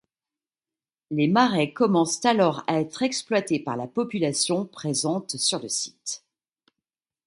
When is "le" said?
5.59-5.69